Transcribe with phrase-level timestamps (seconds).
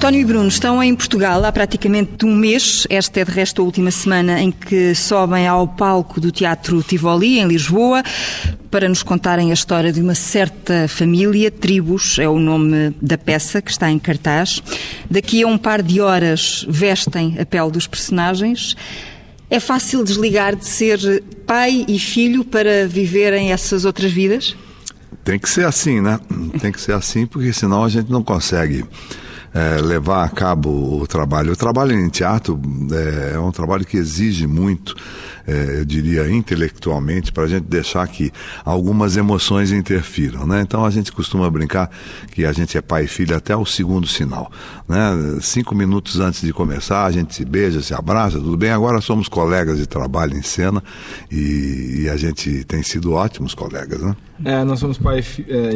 [0.00, 2.86] António e Bruno estão em Portugal há praticamente um mês.
[2.88, 7.38] Esta é de resto a última semana em que sobem ao palco do Teatro Tivoli,
[7.38, 8.02] em Lisboa,
[8.70, 11.50] para nos contarem a história de uma certa família.
[11.50, 14.62] Tribos é o nome da peça que está em cartaz.
[15.10, 18.74] Daqui a um par de horas vestem a pele dos personagens.
[19.50, 24.56] É fácil desligar de ser pai e filho para viverem essas outras vidas?
[25.22, 26.18] Tem que ser assim, né?
[26.58, 28.82] Tem que ser assim, porque senão a gente não consegue
[29.52, 31.52] é, levar a cabo o trabalho.
[31.52, 32.60] O trabalho em teatro
[32.92, 34.94] é, é um trabalho que exige muito,
[35.46, 38.32] eu diria, intelectualmente, para a gente deixar que
[38.64, 40.46] algumas emoções interfiram.
[40.46, 40.60] Né?
[40.62, 41.90] Então a gente costuma brincar
[42.32, 44.50] que a gente é pai e filho até o segundo sinal.
[44.88, 45.38] Né?
[45.40, 48.70] Cinco minutos antes de começar, a gente se beija, se abraça, tudo bem.
[48.70, 50.82] Agora somos colegas de trabalho em cena
[51.30, 54.00] e, e a gente tem sido ótimos colegas.
[54.00, 54.16] Né?
[54.42, 55.22] É, nós somos pai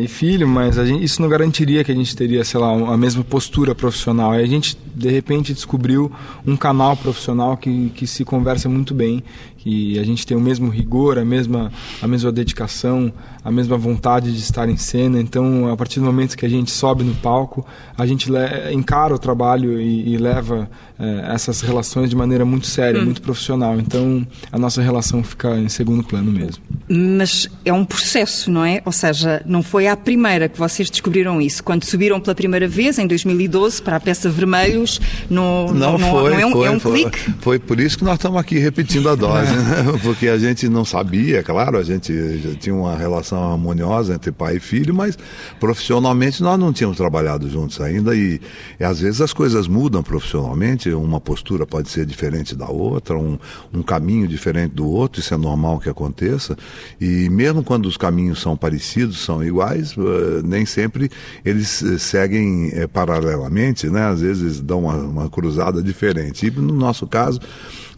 [0.00, 3.22] e filho, mas gente, isso não garantiria que a gente teria, sei lá, a mesma
[3.22, 4.34] postura profissional.
[4.34, 6.10] E a gente, de repente, descobriu
[6.46, 9.22] um canal profissional que, que se conversa muito bem,
[9.64, 13.10] que a gente tem o mesmo rigor, a mesma, a mesma dedicação,
[13.42, 15.18] a mesma vontade de estar em cena.
[15.18, 18.30] Então, a partir do momento que a gente sobe no palco, a gente
[18.70, 23.06] encara o trabalho e, e leva é, essas relações de maneira muito séria, hum.
[23.06, 23.80] muito profissional.
[23.80, 26.62] Então, a nossa relação fica em segundo plano mesmo.
[26.86, 28.82] Mas é um processo, não é?
[28.84, 31.64] Ou seja, não foi à primeira que vocês descobriram isso.
[31.64, 36.30] Quando subiram pela primeira vez, em 2012, para a peça Vermelhos, no, não, não, foi,
[36.32, 37.34] não é um, foi, é um foi, clique?
[37.40, 39.53] Foi por isso que nós estamos aqui repetindo a dose?
[40.02, 44.56] porque a gente não sabia, claro, a gente já tinha uma relação harmoniosa entre pai
[44.56, 45.18] e filho, mas
[45.58, 48.40] profissionalmente nós não tínhamos trabalhado juntos ainda e,
[48.78, 53.38] e às vezes as coisas mudam profissionalmente, uma postura pode ser diferente da outra, um,
[53.72, 56.56] um caminho diferente do outro, isso é normal que aconteça,
[57.00, 61.10] e mesmo quando os caminhos são parecidos, são iguais, uh, nem sempre
[61.44, 64.06] eles uh, seguem uh, paralelamente, né?
[64.06, 66.46] às vezes dão uma, uma cruzada diferente.
[66.46, 67.40] E no nosso caso,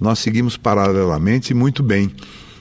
[0.01, 2.11] nós seguimos paralelamente muito bem.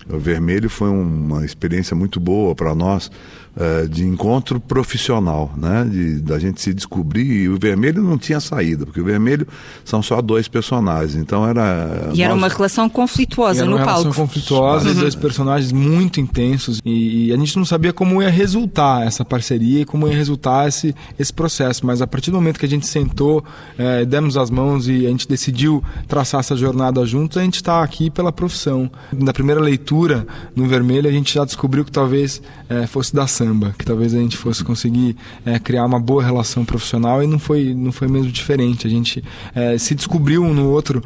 [0.07, 3.09] O vermelho foi uma experiência muito boa para nós,
[3.55, 5.85] uh, de encontro profissional, né?
[5.89, 7.25] De, da gente se descobrir.
[7.25, 9.47] E o vermelho não tinha saída, porque o vermelho
[9.83, 11.15] são só dois personagens.
[11.15, 12.05] Então era.
[12.05, 12.19] E nós...
[12.19, 13.91] era uma relação conflituosa era no palco.
[13.91, 14.95] Uma relação conflituosa, uhum.
[14.95, 16.81] dois personagens muito intensos.
[16.83, 20.67] E, e, a gente não sabia como ia resultar essa parceria e como ia resultar
[20.67, 21.85] esse, esse processo.
[21.85, 23.43] Mas a partir do momento que a gente sentou,
[23.77, 27.83] é, demos as mãos e a gente decidiu traçar essa jornada juntos, a gente está
[27.83, 28.89] aqui pela profissão.
[29.11, 33.75] Na primeira leitura, no vermelho, a gente já descobriu que talvez é, fosse da samba,
[33.77, 37.73] que talvez a gente fosse conseguir é, criar uma boa relação profissional e não foi,
[37.73, 38.87] não foi mesmo diferente.
[38.87, 39.23] A gente
[39.53, 41.03] é, se descobriu um no outro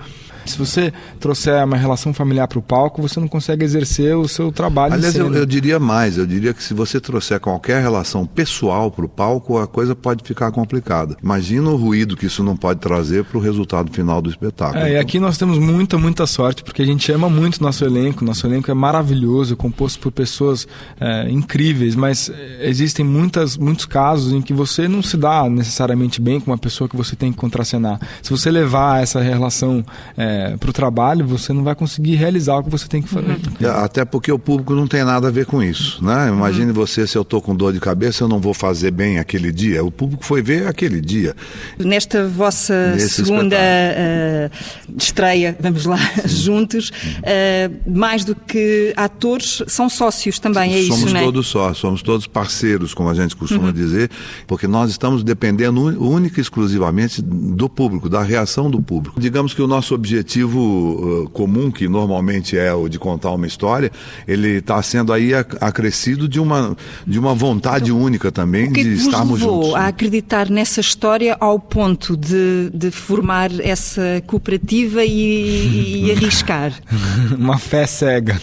[0.52, 4.52] se você trouxer uma relação familiar para o palco, você não consegue exercer o seu
[4.52, 4.94] trabalho.
[4.94, 9.06] Aliás, eu, eu, diria mais, eu diria que se você trouxer qualquer relação pessoal para
[9.06, 11.18] o palco, a coisa pode ficar complicada.
[11.22, 14.84] Imagina o ruído que isso não pode trazer para o resultado final do espetáculo.
[14.84, 18.24] É, e aqui nós temos muita, muita sorte, porque a gente ama muito nosso elenco,
[18.24, 20.68] nosso elenco é maravilhoso, composto por pessoas
[21.00, 26.22] é, incríveis, mas é, existem muitas, muitos casos em que você não se dá necessariamente
[26.22, 28.00] bem com uma pessoa que você tem que contracenar.
[28.22, 29.84] Se você levar essa relação
[30.18, 33.38] é, para o trabalho, você não vai conseguir realizar o que você tem que fazer.
[33.62, 33.70] Uhum.
[33.84, 36.04] Até porque o público não tem nada a ver com isso.
[36.04, 36.30] Né?
[36.30, 36.74] Imagine uhum.
[36.74, 39.84] você, se eu estou com dor de cabeça, eu não vou fazer bem aquele dia.
[39.84, 41.36] O público foi ver aquele dia.
[41.78, 49.90] Nesta vossa Nesse segunda uh, estreia, vamos lá, juntos, uh, mais do que atores, são
[49.90, 53.68] sócios também, é somos isso, Somos todos sócios, somos todos parceiros, como a gente costuma
[53.68, 53.74] uhum.
[53.74, 54.10] dizer,
[54.48, 59.20] porque nós estamos dependendo única e exclusivamente do público, da reação do público.
[59.20, 63.48] Digamos que o nosso objetivo objetivo uh, comum, que normalmente é o de contar uma
[63.48, 63.92] história,
[64.28, 69.40] ele está sendo aí acrescido de uma, de uma vontade então, única também de estarmos
[69.40, 69.74] juntos.
[69.74, 76.74] a acreditar nessa história ao ponto de, de formar essa cooperativa e, e arriscar?
[77.38, 78.40] uma fé cega.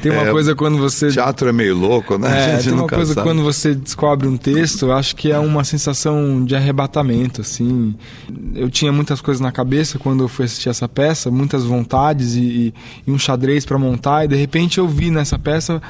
[0.00, 1.08] Tem uma é, coisa quando você...
[1.08, 2.54] Teatro é meio louco, né?
[2.54, 3.26] É, tem uma coisa sabe.
[3.26, 7.94] quando você descobre um texto, eu acho que é uma sensação de arrebatamento, assim.
[8.54, 12.72] Eu tinha muitas coisas na cabeça quando eu fui assistir essa peça, muitas vontades e,
[13.06, 15.80] e um xadrez para montar, e de repente eu vi nessa peça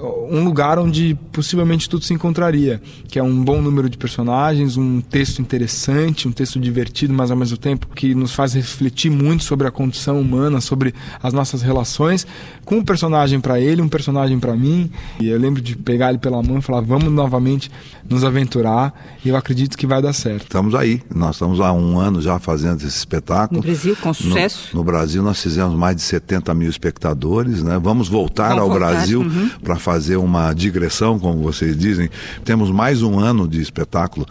[0.00, 5.00] um lugar onde possivelmente tudo se encontraria, que é um bom número de personagens, um
[5.00, 9.66] texto interessante, um texto divertido, mas ao mesmo tempo que nos faz refletir muito sobre
[9.66, 12.26] a condição humana, sobre as nossas relações,
[12.64, 14.90] com um personagem para ele, um personagem para mim.
[15.20, 17.70] E eu lembro de pegar ele pela mão e falar: "Vamos novamente
[18.08, 18.92] nos aventurar".
[19.24, 20.42] E eu acredito que vai dar certo.
[20.42, 21.02] Estamos aí.
[21.14, 23.60] Nós estamos há um ano já fazendo esse espetáculo.
[23.60, 24.70] No Brasil, com sucesso.
[24.72, 27.78] No, no Brasil nós fizemos mais de 70 mil espectadores, né?
[27.82, 28.86] Vamos voltar Vamos ao voltar.
[28.86, 29.50] Brasil uhum.
[29.62, 32.10] para fazer uma digressão, como vocês dizem.
[32.44, 34.26] Temos mais um ano de espetáculo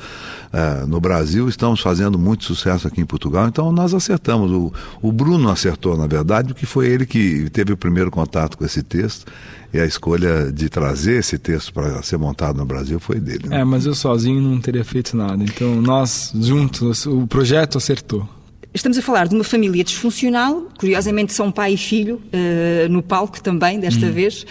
[0.54, 4.52] uh, no Brasil, estamos fazendo muito sucesso aqui em Portugal, então nós acertamos.
[4.52, 4.72] O,
[5.02, 8.84] o Bruno acertou, na verdade, porque foi ele que teve o primeiro contato com esse
[8.84, 9.26] texto
[9.74, 13.50] e a escolha de trazer esse texto para ser montado no Brasil foi dele.
[13.50, 13.62] Né?
[13.62, 15.44] É, mas eu sozinho não teria feito nada.
[15.44, 18.30] Então nós juntos, o projeto acertou.
[18.78, 23.42] Estamos a falar de uma família disfuncional, curiosamente são pai e filho, uh, no palco
[23.42, 24.12] também, desta hum.
[24.12, 24.46] vez,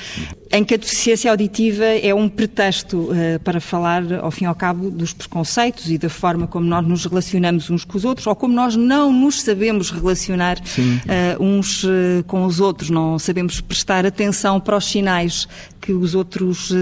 [0.51, 4.55] em que a deficiência auditiva é um pretexto uh, para falar, ao fim e ao
[4.57, 8.35] cabo, dos preconceitos e da forma como nós nos relacionamos uns com os outros, ou
[8.35, 11.87] como nós não nos sabemos relacionar uh, uns
[12.27, 15.47] com os outros, não sabemos prestar atenção para os sinais
[15.81, 16.73] que os outros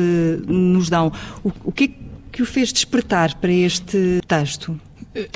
[0.47, 1.13] nos dão.
[1.45, 1.91] O, o que é
[2.33, 4.81] que o fez despertar para este texto?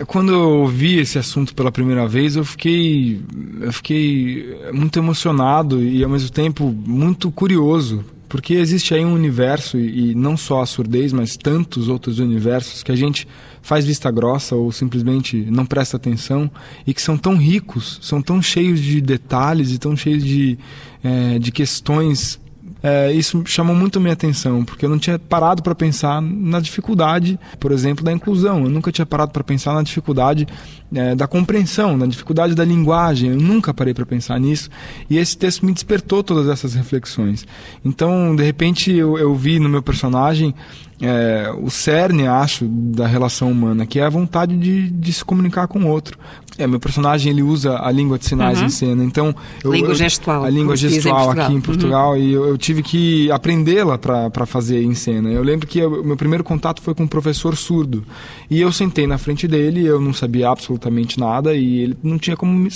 [0.08, 3.20] Quando eu ouvi esse assunto pela primeira vez, eu fiquei,
[3.60, 9.78] eu fiquei muito emocionado e ao mesmo tempo muito curioso, porque existe aí um universo
[9.78, 13.28] e não só a surdez, mas tantos outros universos que a gente
[13.62, 16.50] faz vista grossa ou simplesmente não presta atenção
[16.84, 20.58] e que são tão ricos, são tão cheios de detalhes e tão cheios de,
[21.04, 22.40] é, de questões
[22.82, 27.38] é, isso chamou muito minha atenção, porque eu não tinha parado para pensar na dificuldade,
[27.58, 28.64] por exemplo, da inclusão.
[28.64, 30.46] Eu nunca tinha parado para pensar na dificuldade
[30.94, 33.30] é, da compreensão, na dificuldade da linguagem.
[33.30, 34.70] Eu nunca parei para pensar nisso.
[35.08, 37.46] E esse texto me despertou todas essas reflexões.
[37.84, 40.54] Então, de repente, eu, eu vi no meu personagem
[41.00, 45.68] é, o cerne, acho, da relação humana, que é a vontade de, de se comunicar
[45.68, 46.18] com o outro.
[46.58, 48.66] É, meu personagem ele usa a língua de sinais uhum.
[48.66, 49.32] em cena, então
[49.62, 52.16] eu, língua gestual, a língua gestual aqui em Portugal uhum.
[52.16, 55.30] e eu, eu, tive que aprendê-la para fazer em cena.
[55.30, 58.04] Eu lembro que o meu primeiro contato foi com um professor surdo
[58.50, 60.77] e eu sentei na frente dele, eu não sabia absolutamente
[61.18, 62.68] nada e ele não tinha como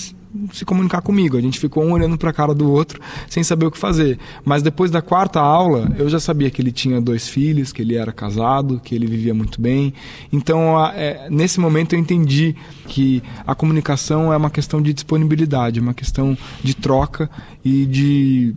[0.53, 1.37] se comunicar comigo.
[1.37, 4.19] A gente ficou um olhando para a cara do outro sem saber o que fazer.
[4.45, 7.97] Mas depois da quarta aula, eu já sabia que ele tinha dois filhos, que ele
[7.97, 9.93] era casado, que ele vivia muito bem.
[10.33, 12.55] Então, é, nesse momento, eu entendi
[12.87, 17.31] que a comunicação é uma questão de disponibilidade, uma questão de troca
[17.65, 18.55] e de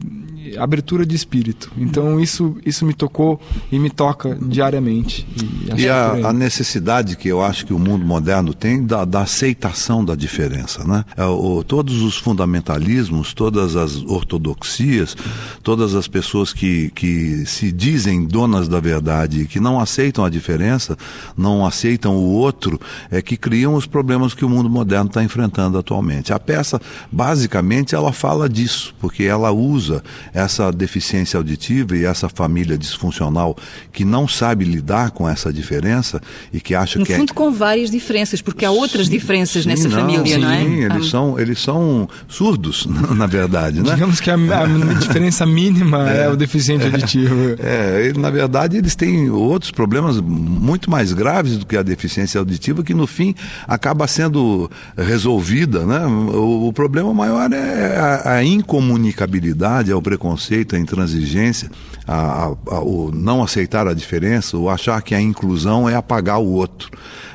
[0.57, 1.71] abertura de espírito.
[1.77, 3.39] Então, isso, isso me tocou
[3.71, 5.27] e me toca diariamente.
[5.75, 9.21] E, e a, a, necessidade que eu acho que o mundo moderno tem da, da
[9.21, 10.83] aceitação da diferença.
[10.83, 11.03] Né?
[11.17, 15.15] É, o, todos os fundamentalismos, todas as ortodoxias,
[15.63, 20.29] todas as pessoas que, que se dizem donas da verdade e que não aceitam a
[20.29, 20.97] diferença,
[21.37, 25.77] não aceitam o outro, é que criam os problemas que o mundo moderno está enfrentando
[25.77, 26.33] atualmente.
[26.33, 26.81] A peça,
[27.11, 30.03] basicamente, ela fala disso, porque ela usa
[30.35, 33.55] essa deficiência auditiva e essa família disfuncional
[33.93, 36.21] que não sabe lidar com essa diferença
[36.51, 37.33] e que acha no que é fundo, é...
[37.33, 40.63] com várias diferenças, porque há outras sim, diferenças sim, nessa não, família, sim, não é?
[40.63, 41.09] Sim, eles, ah.
[41.09, 42.85] são, eles são surdos,
[43.15, 43.93] na verdade, né?
[43.93, 44.65] Digamos que a, a
[44.99, 47.55] diferença mínima é, é, o deficiente auditivo.
[47.59, 52.83] É, na verdade, eles têm outros problemas muito mais graves do que a deficiência auditiva,
[52.83, 53.33] que no fim
[53.65, 56.05] acaba sendo resolvida, né?
[56.05, 61.69] O, o problema maior é a, a incomunicabilidade, é o preconceito, a intransigência,
[62.07, 66.51] a, a, o não aceitar a diferença, o achar que a inclusão é apagar o
[66.51, 66.89] outro.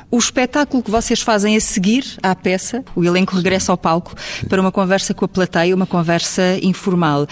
[0.09, 4.13] O espetáculo que vocês fazem a seguir à peça, o elenco regressa ao palco
[4.49, 7.25] para uma conversa com a plateia, uma conversa informal.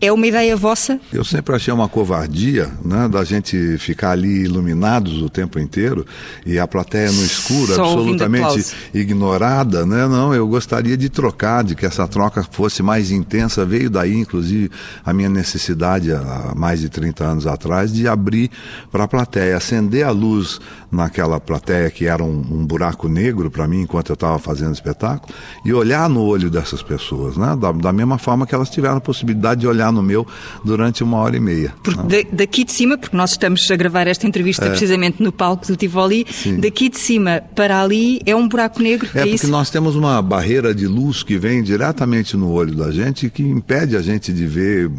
[0.00, 0.98] É uma ideia vossa?
[1.12, 6.06] Eu sempre achei uma covardia, né, da gente ficar ali iluminados o tempo inteiro
[6.46, 8.64] e a plateia no escuro, Só absolutamente
[8.94, 10.08] ignorada, né?
[10.08, 13.64] Não, eu gostaria de trocar, de que essa troca fosse mais intensa.
[13.66, 14.70] Veio daí, inclusive,
[15.04, 18.50] a minha necessidade há mais de 30 anos atrás de abrir
[18.90, 20.60] para a plateia, acender a luz
[20.90, 25.32] naquela plateia que era um, um buraco negro para mim enquanto eu estava fazendo espetáculo
[25.64, 27.56] e olhar no olho dessas pessoas, né?
[27.56, 30.26] Da, da mesma forma que elas tiveram a possibilidade de olhar no meu
[30.64, 31.72] durante uma hora e meia.
[31.82, 34.70] Porque daqui de cima, porque nós estamos a gravar esta entrevista é.
[34.70, 36.58] precisamente no palco do Tivoli, Sim.
[36.58, 39.08] daqui de cima para ali é um buraco negro.
[39.14, 39.48] É, é porque isso?
[39.48, 43.96] nós temos uma barreira de luz que vem diretamente no olho da gente que impede
[43.96, 44.90] a gente de ver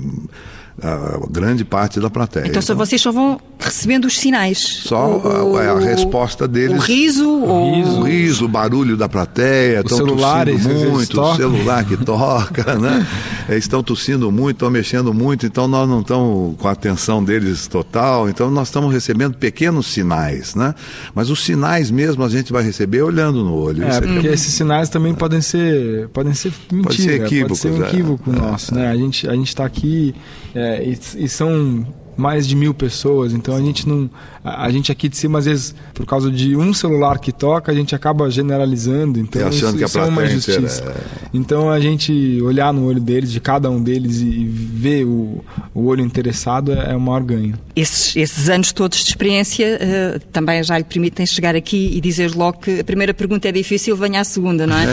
[0.83, 2.47] a grande parte da plateia.
[2.47, 4.57] Então, então vocês só vão recebendo os sinais.
[4.57, 6.77] Só o, a, a, resposta deles.
[6.77, 10.59] O riso, o riso, o, riso, o barulho da plateia, estão tossindo
[10.89, 13.05] muito, o celular que toca, né?
[13.49, 18.27] estão tossindo muito, estão mexendo muito, então nós não estamos com a atenção deles total,
[18.27, 20.73] então nós estamos recebendo pequenos sinais, né?
[21.13, 23.83] Mas os sinais mesmo a gente vai receber olhando no olho.
[23.83, 24.33] É, porque é...
[24.33, 28.31] esses sinais também podem ser, podem ser mentira, pode ser, equívocos, pode ser um equívoco
[28.31, 28.35] é.
[28.35, 28.89] nosso, né?
[28.89, 30.15] A gente a gente está aqui
[30.55, 31.85] é, e, e, são
[32.17, 33.33] mais de mil pessoas.
[33.33, 34.09] Então a gente não,
[34.43, 37.71] a, a, gente aqui de cima às vezes por causa de um celular que toca
[37.71, 39.19] a gente acaba generalizando.
[39.19, 40.83] Então isso, isso é uma injustiça.
[40.83, 41.29] É...
[41.33, 45.43] Então a gente olhar no olho deles, de cada um deles e, ver o,
[45.73, 47.55] o olho interessado é, é o maior ganho.
[47.75, 52.33] Esses, esses anos todos de experiência uh, também já lhe permitem chegar aqui e dizer
[52.35, 54.85] logo que a primeira pergunta é difícil, venha a segunda, não é?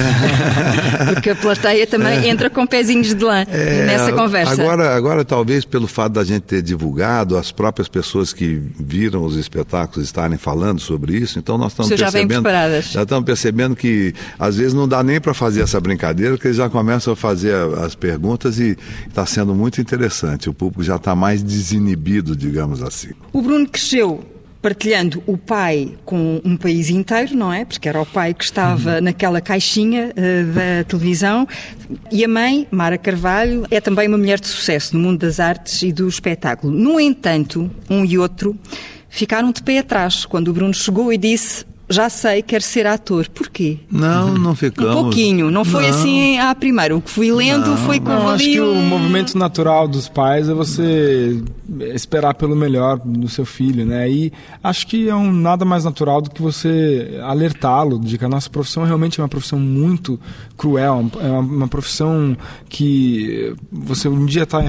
[1.15, 2.29] Porque a plateia também é.
[2.29, 4.53] entra com pezinhos de lã é, nessa conversa.
[4.53, 9.38] Agora, agora, talvez pelo fato da gente ter divulgado, as próprias pessoas que viram os
[9.41, 12.43] espetáculos estarem falando sobre isso, então nós estamos percebendo.
[12.43, 16.49] Já, já estamos percebendo que às vezes não dá nem para fazer essa brincadeira, porque
[16.49, 18.77] eles já começam a fazer as perguntas e
[19.07, 20.49] está sendo muito interessante.
[20.49, 23.11] O público já está mais desinibido, digamos assim.
[23.33, 24.25] O Bruno cresceu
[24.61, 27.65] partilhando o pai com um país inteiro, não é?
[27.65, 29.01] Porque era o pai que estava uhum.
[29.03, 31.47] naquela caixinha uh, da televisão.
[32.11, 35.83] E a mãe, Mara Carvalho, é também uma mulher de sucesso no mundo das artes
[35.83, 36.73] e do espetáculo.
[36.73, 38.59] No entanto, um e outro
[39.09, 43.29] ficaram de pé atrás quando o Bruno chegou e disse: já sei, quero ser ator.
[43.29, 43.79] Porquê?
[43.91, 44.95] Não, não ficamos.
[44.95, 45.91] Um pouquinho, não foi não.
[45.91, 46.97] assim à primeira.
[46.97, 50.49] O que fui lendo não, foi com não, Acho que o movimento natural dos pais
[50.49, 51.43] é você
[51.95, 54.11] esperar pelo melhor do seu filho, né?
[54.11, 58.29] E acho que é um nada mais natural do que você alertá-lo de que a
[58.29, 60.21] nossa profissão realmente é uma profissão muito
[60.57, 62.37] cruel, é uma, uma profissão
[62.69, 64.63] que você um dia está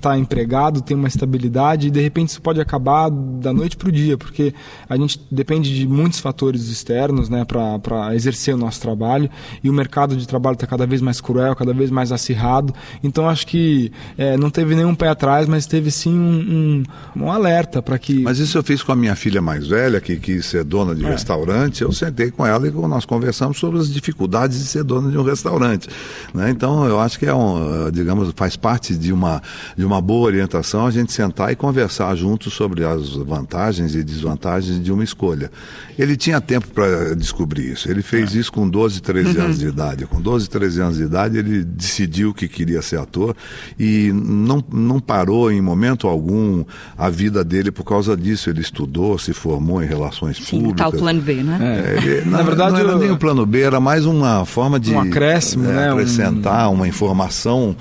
[0.00, 3.92] tá empregado, tem uma estabilidade e de repente isso pode acabar da noite para o
[3.92, 4.54] dia, porque
[4.88, 9.28] a gente depende de muitos fatores externos né, para exercer o nosso trabalho
[9.62, 12.74] e o mercado de trabalho está cada vez mais cruel, cada vez mais acirrado.
[13.02, 16.82] Então acho que é, não teve nenhum pé atrás, mas teve sim um,
[17.16, 18.22] um, um alerta para que.
[18.22, 21.04] Mas isso eu fiz com a minha filha mais velha, que quis ser dona de
[21.04, 21.10] é.
[21.10, 21.82] restaurante.
[21.82, 25.22] Eu sentei com ela e nós conversamos sobre as dificuldades de ser dona de um
[25.22, 25.88] restaurante.
[26.34, 26.50] Né?
[26.50, 29.42] Então eu acho que é um, digamos, faz parte de uma,
[29.76, 34.82] de uma boa orientação a gente sentar e conversar juntos sobre as vantagens e desvantagens
[34.82, 35.50] de uma escolha.
[35.98, 37.90] Ele tinha tempo para descobrir isso.
[37.90, 38.38] Ele fez é.
[38.38, 39.44] isso com 12, 13 uhum.
[39.44, 40.06] anos de idade.
[40.06, 43.34] Com 12, 13 anos de idade, ele decidiu que queria ser ator
[43.78, 46.62] e não, não parou em momento algum
[46.96, 48.50] a vida dele por causa disso.
[48.50, 50.68] Ele estudou, se formou em relações Sim, públicas.
[50.68, 51.58] Sim, tal plano B, né?
[51.62, 52.98] É, ele, na, na, verdade, não era eu...
[52.98, 55.90] nem o plano B, era mais uma forma de um acréscimo, é, né?
[55.90, 56.74] acrescentar um...
[56.74, 57.74] uma informação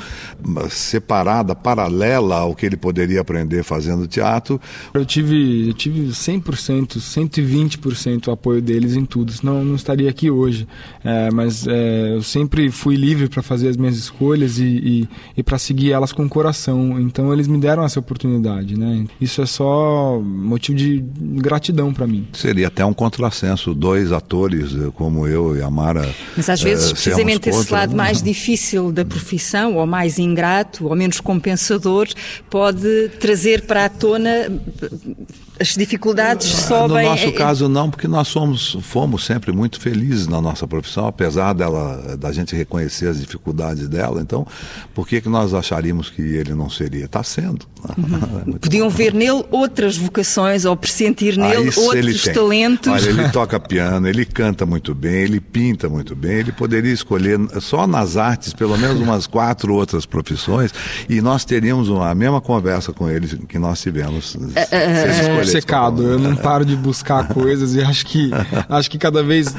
[0.70, 4.60] separada, paralela ao que ele poderia aprender fazendo teatro.
[4.94, 10.30] Eu tive, eu tive 100%, 120% apoio apoio deles em tudo, senão não estaria aqui
[10.30, 10.68] hoje.
[11.04, 15.44] É, mas é, eu sempre fui livre para fazer as minhas escolhas e, e, e
[15.44, 17.00] para seguir elas com o coração.
[17.00, 19.06] Então eles me deram essa oportunidade, né?
[19.20, 22.28] Isso é só motivo de gratidão para mim.
[22.34, 26.08] Seria até um contrassenso dois atores eh, como eu e a Mara.
[26.38, 27.98] Mas às vezes, é, precisamente contra, esse lado né?
[27.98, 32.08] mais difícil da profissão, ou mais ingrato, ou menos compensador,
[32.50, 34.30] pode trazer para a tona
[35.62, 37.06] as dificuldades sobem.
[37.06, 41.54] No nosso caso não, porque nós somos, fomos sempre muito felizes na nossa profissão, apesar
[41.54, 44.22] dela, da gente reconhecer as dificuldades dela.
[44.22, 44.46] Então,
[44.94, 47.06] por que, que nós acharíamos que ele não seria?
[47.06, 47.68] Está sendo.
[47.98, 48.54] Uhum.
[48.60, 48.96] Podiam bom.
[48.96, 52.92] ver nele outras vocações ou pressentir ah, nele ah, outros talentos.
[52.92, 57.40] Olha, ele toca piano, ele canta muito bem, ele pinta muito bem, ele poderia escolher
[57.60, 60.74] só nas artes pelo menos umas quatro outras profissões
[61.08, 64.36] e nós teríamos a mesma conversa com ele que nós tivemos.
[64.56, 66.04] É, é, secado.
[66.04, 68.30] Eu não paro de buscar coisas e acho que
[68.70, 69.54] acho que cada vez,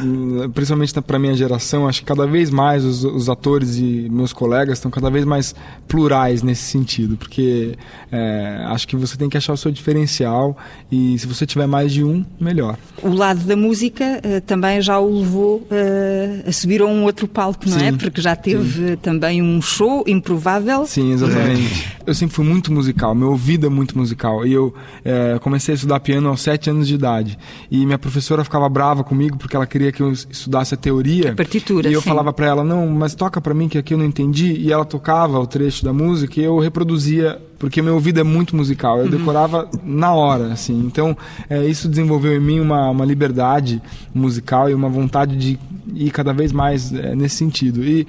[0.55, 4.79] principalmente para minha geração, acho que cada vez mais os, os, atores e meus colegas
[4.79, 5.55] estão cada vez mais
[5.89, 7.77] plurais nesse sentido, porque
[8.11, 10.57] é, acho que você tem que achar o seu diferencial
[10.91, 12.77] e se você tiver mais de um, melhor.
[13.03, 17.27] O lado da música uh, também já o levou uh, a subir a um outro
[17.27, 17.81] palco, não é?
[17.81, 17.93] sim, é?
[17.93, 18.97] Porque já teve sim.
[18.97, 20.87] também um show improvável.
[20.87, 21.93] Sim, exatamente.
[22.05, 25.77] Eu sempre fui muito musical, meu ouvido é muito musical e eu é, comecei a
[25.83, 27.39] estudar piano aos sete anos de idade.
[27.71, 31.33] E minha professora ficava brava comigo porque ela queria que eu estudasse a teoria.
[31.33, 31.89] A partitura.
[31.89, 32.09] E eu sim.
[32.09, 34.53] falava para ela, não, mas toca para mim que aqui eu não entendi.
[34.53, 38.57] E ela tocava o trecho da música e eu reproduzia porque meu ouvido é muito
[38.57, 39.11] musical, eu uhum.
[39.11, 40.77] decorava na hora, assim.
[40.85, 41.17] Então,
[41.49, 43.81] é, isso desenvolveu em mim uma, uma liberdade
[44.12, 45.61] musical e uma vontade de
[45.95, 47.85] ir cada vez mais é, nesse sentido.
[47.85, 48.05] E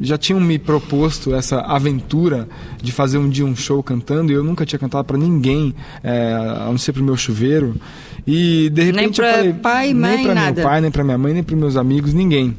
[0.00, 2.48] já tinham me proposto essa aventura
[2.82, 6.32] de fazer um dia um show cantando e eu nunca tinha cantado para ninguém, é,
[6.32, 7.76] a não ser para o meu chuveiro.
[8.26, 11.04] E de repente nem pra eu falei, pai, mãe, nem para meu pai, nem para
[11.04, 12.56] minha mãe, nem para meus amigos, ninguém.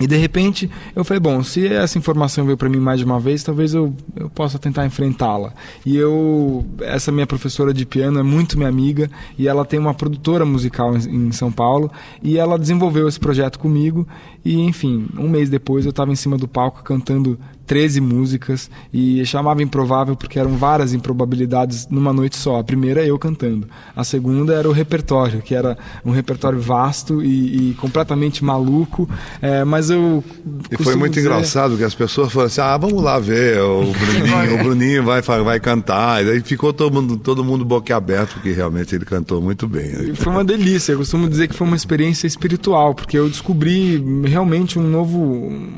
[0.00, 3.20] E de repente eu falei, bom, se essa informação veio para mim mais de uma
[3.20, 5.52] vez, talvez eu, eu possa tentar enfrentá-la.
[5.84, 9.94] E eu, essa minha professora de piano é muito minha amiga e ela tem uma
[9.94, 11.90] produtora musical em, em São Paulo
[12.22, 14.06] e ela desenvolveu esse projeto comigo.
[14.44, 19.24] E enfim, um mês depois eu estava em cima do palco cantando 13 músicas e
[19.24, 22.58] chamava improvável porque eram várias improbabilidades numa noite só.
[22.58, 27.70] A primeira eu cantando, a segunda era o repertório, que era um repertório vasto e,
[27.70, 29.08] e completamente maluco,
[29.40, 30.22] é, mas eu
[30.70, 31.26] e foi muito dizer...
[31.28, 35.22] engraçado que as pessoas falaram assim, ah, vamos lá ver o Bruninho, o Bruninho vai,
[35.22, 39.68] vai cantar, e aí ficou todo mundo, todo mundo boquiaberto porque realmente ele cantou muito
[39.68, 40.14] bem.
[40.14, 44.78] Foi uma delícia, eu costumo dizer que foi uma experiência espiritual, porque eu descobri realmente
[44.78, 45.18] um novo,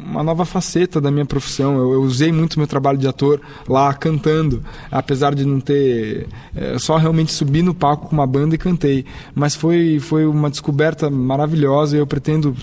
[0.07, 1.74] uma nova faceta da minha profissão.
[1.75, 6.27] Eu, eu usei muito meu trabalho de ator lá cantando, apesar de não ter.
[6.55, 9.05] É, só realmente subi no palco com uma banda e cantei.
[9.35, 12.57] Mas foi, foi uma descoberta maravilhosa e eu pretendo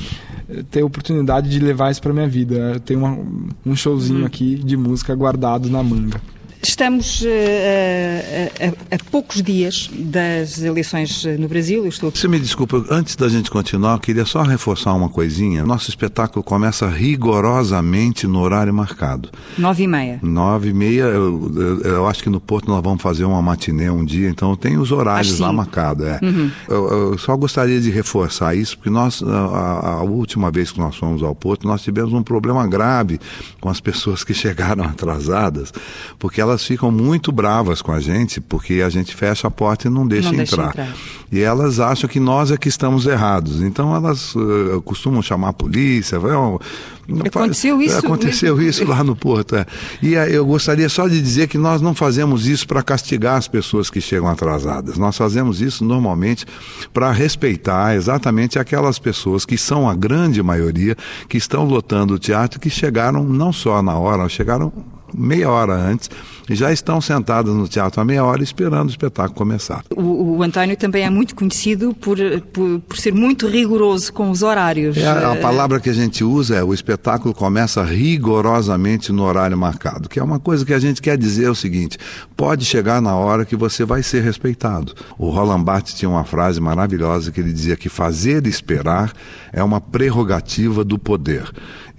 [0.49, 2.81] eh, ter a oportunidade de levar isso para minha vida.
[2.91, 3.17] Uma,
[3.65, 4.25] um showzinho hum.
[4.25, 6.21] aqui de música guardado na manga.
[6.63, 7.25] Estamos uh,
[8.91, 11.83] a, a, poucos dias das eleições no Brasil.
[11.83, 12.11] Eu estou...
[12.11, 15.65] Você me desculpa, antes da gente continuar, eu queria só reforçar uma coisinha.
[15.65, 19.29] Nosso espetáculo começa rigorosamente no horário marcado.
[19.57, 20.19] Nove e meia.
[20.21, 23.89] Nove e meia, eu, eu, eu acho que no Porto nós vamos fazer uma matinê
[23.89, 26.05] um dia, então tem os horários lá marcados.
[26.05, 26.19] É.
[26.21, 26.51] Uhum.
[26.67, 30.95] Eu, eu, só gostaria de reforçar isso, porque nós, a, a última vez que nós
[30.95, 33.19] fomos ao Porto, nós tivemos um problema grave
[33.59, 35.73] com as pessoas que chegaram atrasadas,
[36.19, 39.87] porque elas elas ficam muito bravas com a gente porque a gente fecha a porta
[39.87, 40.73] e não deixa, não entrar.
[40.73, 40.97] deixa entrar.
[41.31, 43.61] E elas acham que nós é que estamos errados.
[43.61, 46.19] Então elas uh, costumam chamar a polícia.
[46.19, 46.59] Não,
[47.25, 47.97] aconteceu isso?
[47.97, 48.69] Aconteceu mesmo.
[48.69, 49.55] isso lá no Porto.
[49.55, 49.65] É.
[50.01, 53.47] E uh, eu gostaria só de dizer que nós não fazemos isso para castigar as
[53.47, 54.97] pessoas que chegam atrasadas.
[54.97, 56.45] Nós fazemos isso normalmente
[56.93, 60.97] para respeitar exatamente aquelas pessoas que são a grande maioria
[61.29, 64.71] que estão lotando o teatro que chegaram não só na hora, chegaram
[65.13, 66.09] meia hora antes
[66.49, 69.83] e já estão sentadas no teatro há meia hora esperando o espetáculo começar.
[69.95, 72.17] O, o António também é muito conhecido por,
[72.51, 74.97] por, por, ser muito rigoroso com os horários.
[74.97, 79.57] É, a, a, palavra que a gente usa é o espetáculo começa rigorosamente no horário
[79.57, 81.97] marcado, que é uma coisa que a gente quer dizer o seguinte:
[82.35, 84.93] pode chegar na hora que você vai ser respeitado.
[85.17, 89.13] O Roland Barthes tinha uma frase maravilhosa que ele dizia que fazer esperar
[89.53, 91.51] é uma prerrogativa do poder.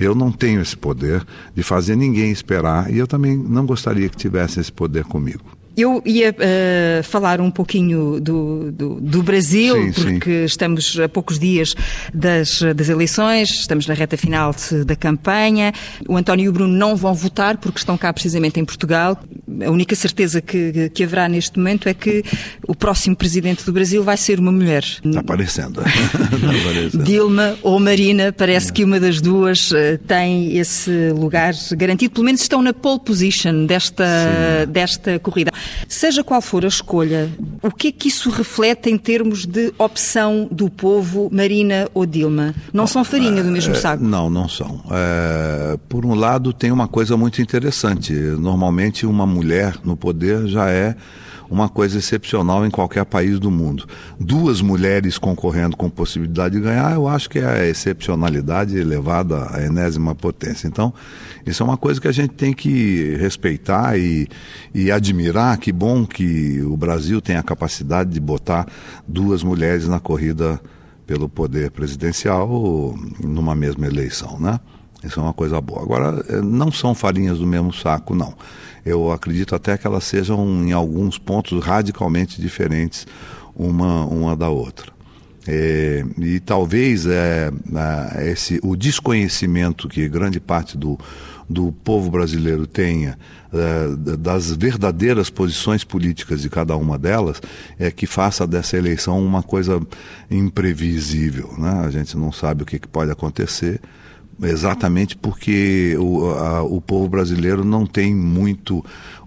[0.02, 4.16] Eu não tenho esse poder de fazer ninguém esperar e eu também não gostaria que
[4.16, 5.61] tivesse esse poder comigo.
[5.76, 10.44] Eu ia uh, falar um pouquinho do, do, do Brasil, sim, porque sim.
[10.44, 11.74] estamos a poucos dias
[12.12, 15.72] das, das eleições, estamos na reta final de, da campanha.
[16.06, 19.18] O António e o Bruno não vão votar porque estão cá precisamente em Portugal.
[19.64, 22.22] A única certeza que, que haverá neste momento é que
[22.66, 24.82] o próximo presidente do Brasil vai ser uma mulher.
[24.82, 25.80] Está aparecendo.
[25.80, 27.04] aparecendo.
[27.04, 32.12] Dilma ou Marina, parece que uma das duas uh, tem esse lugar garantido.
[32.12, 35.50] Pelo menos estão na pole position desta, desta corrida.
[35.88, 37.30] Seja qual for a escolha,
[37.62, 42.54] o que é que isso reflete em termos de opção do povo, Marina ou Dilma?
[42.72, 44.02] Não Bom, são farinha do mesmo é, saco?
[44.02, 44.82] Não, não são.
[44.90, 48.12] É, por um lado, tem uma coisa muito interessante.
[48.12, 50.96] Normalmente, uma mulher no poder já é
[51.52, 53.86] uma coisa excepcional em qualquer país do mundo.
[54.18, 59.62] Duas mulheres concorrendo com possibilidade de ganhar, eu acho que é a excepcionalidade elevada à
[59.62, 60.66] enésima potência.
[60.66, 60.94] Então,
[61.44, 64.26] isso é uma coisa que a gente tem que respeitar e,
[64.74, 65.58] e admirar.
[65.58, 68.66] Que bom que o Brasil tem a capacidade de botar
[69.06, 70.58] duas mulheres na corrida
[71.06, 74.58] pelo poder presidencial numa mesma eleição, né?
[75.04, 75.82] Isso é uma coisa boa.
[75.82, 78.34] Agora, eh, não são farinhas do mesmo saco, não.
[78.84, 83.06] Eu acredito até que elas sejam, em alguns pontos, radicalmente diferentes
[83.54, 84.92] uma, uma da outra.
[85.46, 87.50] É, e talvez é,
[88.24, 90.96] esse, o desconhecimento que grande parte do,
[91.48, 93.18] do povo brasileiro tenha
[93.52, 97.40] é, das verdadeiras posições políticas de cada uma delas
[97.78, 99.80] é que faça dessa eleição uma coisa
[100.30, 101.52] imprevisível.
[101.58, 101.82] Né?
[101.84, 103.80] A gente não sabe o que pode acontecer
[104.42, 108.84] exatamente porque o, a, o povo brasileiro não tem muito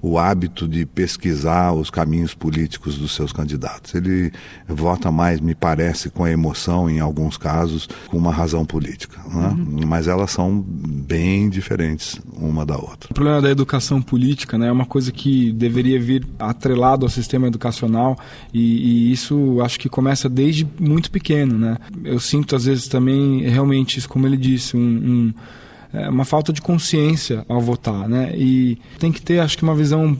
[0.07, 3.95] o hábito de pesquisar os caminhos políticos dos seus candidatos.
[3.95, 4.31] Ele
[4.67, 9.19] vota mais, me parece, com a emoção, em alguns casos, com uma razão política.
[9.27, 9.47] Né?
[9.47, 9.87] Uhum.
[9.87, 13.09] Mas elas são bem diferentes uma da outra.
[13.09, 17.47] O problema da educação política né, é uma coisa que deveria vir atrelado ao sistema
[17.47, 18.15] educacional
[18.53, 21.57] e, e isso acho que começa desde muito pequeno.
[21.57, 21.77] Né?
[22.03, 25.33] Eu sinto, às vezes, também, realmente, como ele disse, um, um
[25.95, 28.33] é, uma falta de consciência ao votar, né?
[28.35, 30.17] E tem que ter, acho que, uma visão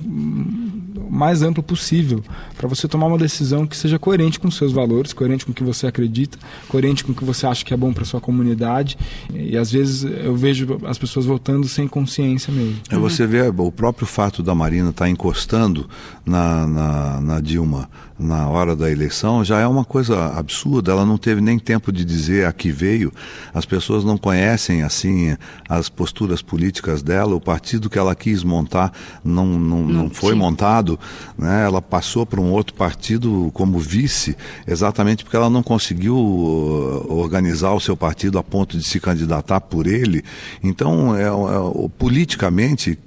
[1.09, 2.23] mais ampla possível
[2.57, 5.63] para você tomar uma decisão que seja coerente com seus valores, coerente com o que
[5.63, 6.38] você acredita,
[6.69, 8.97] coerente com o que você acha que é bom para sua comunidade.
[9.33, 12.77] E às vezes eu vejo as pessoas votando sem consciência mesmo.
[12.89, 15.89] É, você vê o próprio fato da Marina estar tá encostando
[16.25, 20.91] na, na, na Dilma na hora da eleição já é uma coisa absurda.
[20.91, 23.12] Ela não teve nem tempo de dizer a que veio.
[23.54, 25.36] As pessoas não conhecem assim
[25.67, 27.36] as posturas políticas dela.
[27.36, 28.91] O partido que ela quis montar
[29.23, 30.39] não, não, não foi sim.
[30.39, 30.97] montado.
[31.38, 31.65] Né?
[31.65, 37.73] Ela passou para um outro partido como vice, exatamente porque ela não conseguiu uh, organizar
[37.73, 40.23] o seu partido a ponto de se candidatar por ele.
[40.63, 42.97] Então, é, é, politicamente,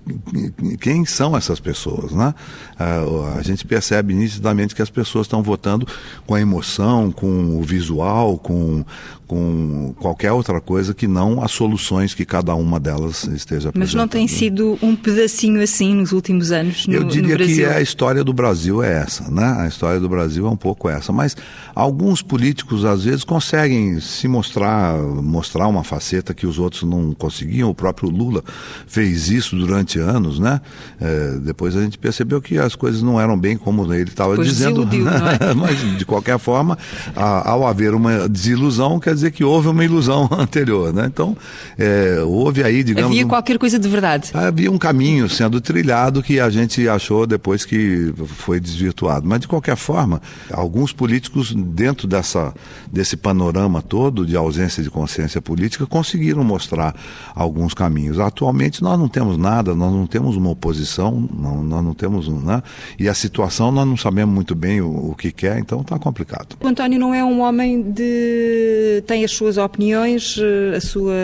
[0.81, 2.13] quem são essas pessoas?
[2.13, 2.35] Né?
[2.79, 5.87] Uh, a gente percebe nitidamente que as pessoas estão votando
[6.27, 8.85] com a emoção, com o visual, com,
[9.29, 14.09] com qualquer outra coisa que não as soluções que cada uma delas esteja Mas não
[14.09, 18.33] tem sido um pedacinho assim nos últimos anos no, Eu diria que a história do
[18.33, 19.57] Brasil é essa, né?
[19.59, 21.13] A história do Brasil é um pouco essa.
[21.13, 21.37] Mas
[21.75, 27.69] alguns políticos, às vezes, conseguem se mostrar, mostrar uma faceta que os outros não conseguiam.
[27.69, 28.43] O próprio Lula
[28.87, 30.61] fez isso durante anos, né?
[30.99, 34.87] É, depois a gente percebeu que as coisas não eram bem como ele estava dizendo.
[34.87, 35.53] Desiludiu, é?
[35.55, 36.79] Mas, de qualquer forma,
[37.15, 41.07] a, ao haver uma desilusão, quer dizer que houve uma ilusão anterior, né?
[41.07, 41.37] Então,
[41.79, 43.11] é, houve aí, digamos...
[43.11, 44.31] Havia qualquer coisa de verdade.
[44.35, 49.27] Havia um caminho sendo trilhado que a gente achou depois que foi desvirtuado.
[49.27, 52.55] Mas, de qualquer forma, alguns políticos, dentro dessa,
[52.91, 56.95] desse panorama todo de ausência de consciência política, conseguiram mostrar
[57.35, 58.19] alguns caminhos.
[58.19, 62.29] Atualmente, nós não temos nada, nós não temos uma oposição, não, nós não temos...
[62.29, 62.63] Né?
[62.99, 66.57] E a situação, nós não sabemos muito bem o, o que quer, então está complicado.
[66.63, 69.03] O António não é um homem de...
[69.09, 71.15] tem as suas opiniões, eh, a sua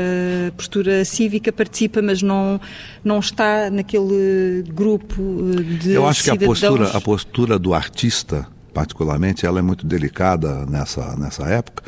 [0.57, 2.59] postura cívica, participa, mas não,
[3.05, 6.59] não está naquele grupo eh, de Eu acho cidadãos...
[6.59, 11.85] que a postura, a postura do artista, particularmente, ela é muito delicada nessa, nessa época,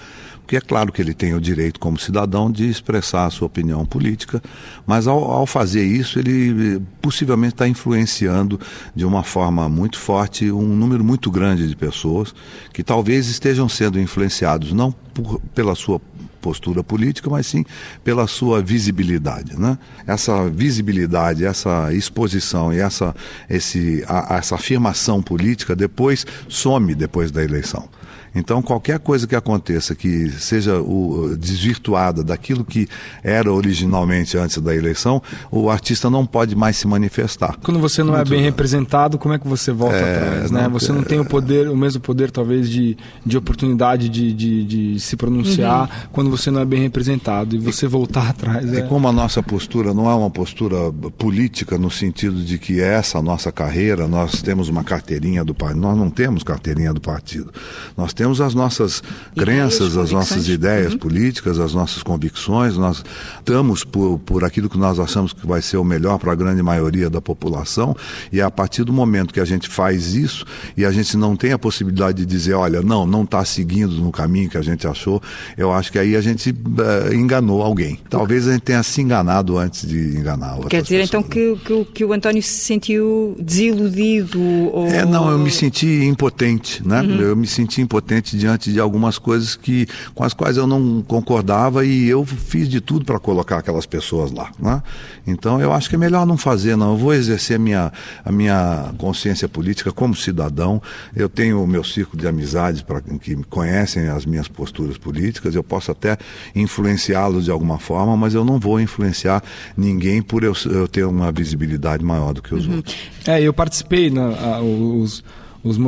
[0.47, 3.85] porque é claro que ele tem o direito como cidadão de expressar a sua opinião
[3.85, 4.41] política,
[4.87, 8.61] mas ao, ao fazer isso ele possivelmente está influenciando
[8.95, 12.33] de uma forma muito forte um número muito grande de pessoas
[12.73, 16.01] que talvez estejam sendo influenciados não por, pela sua
[16.41, 17.65] postura política, mas sim
[18.05, 19.59] pela sua visibilidade.
[19.59, 19.77] Né?
[20.07, 23.13] Essa visibilidade, essa exposição e essa,
[23.51, 27.89] esse, a, essa afirmação política depois some depois da eleição.
[28.37, 32.87] Então, qualquer coisa que aconteça que seja o, desvirtuada daquilo que
[33.25, 37.57] era originalmente antes da eleição, o artista não pode mais se manifestar.
[37.62, 40.51] Quando você não é Muito é bem representado, como é que você volta é, atrás?
[40.51, 40.62] Né?
[40.62, 44.64] Não, você não tem o poder, o mesmo poder, talvez, de, de oportunidade de, de,
[44.64, 46.09] de se pronunciar uhum.
[46.12, 48.70] quando você não é bem representado e você voltar atrás.
[48.72, 48.81] É.
[48.81, 53.22] E como a nossa postura não é uma postura política no sentido de que essa
[53.22, 55.81] nossa carreira, nós temos uma carteirinha do partido.
[55.81, 57.53] Nós não temos carteirinha do partido.
[57.96, 59.05] Nós temos temos as nossas
[59.37, 60.99] crenças, as nossas ideias uhum.
[60.99, 63.05] políticas, as nossas convicções, nós
[63.39, 66.61] estamos por, por aquilo que nós achamos que vai ser o melhor para a grande
[66.61, 67.95] maioria da população,
[68.33, 70.45] e é a partir do momento que a gente faz isso
[70.77, 74.11] e a gente não tem a possibilidade de dizer, olha, não, não está seguindo no
[74.11, 75.23] caminho que a gente achou,
[75.57, 78.01] eu acho que aí a gente uh, enganou alguém.
[78.11, 81.09] Talvez a gente tenha se enganado antes de enganar Quer dizer, pessoas.
[81.09, 84.41] então, que, que, que, o António se sentiu desiludido?
[84.41, 84.89] Ou...
[84.89, 87.03] É, não, eu me senti impotente, né?
[87.03, 87.21] Uhum.
[87.21, 88.06] Eu me senti impotente
[88.37, 92.81] diante de algumas coisas que, com as quais eu não concordava e eu fiz de
[92.81, 94.51] tudo para colocar aquelas pessoas lá.
[94.59, 94.83] Né?
[95.27, 96.92] Então eu acho que é melhor não fazer, não.
[96.92, 97.92] Eu vou exercer a minha,
[98.25, 100.81] a minha consciência política como cidadão.
[101.14, 105.55] Eu tenho o meu círculo de amizades para que conhecem as minhas posturas políticas.
[105.55, 106.16] Eu posso até
[106.55, 109.42] influenciá-los de alguma forma, mas eu não vou influenciar
[109.77, 112.77] ninguém por eu, eu ter uma visibilidade maior do que os uhum.
[112.77, 112.97] outros.
[113.27, 115.25] É, eu participei, na, a, os
[115.67, 115.79] os,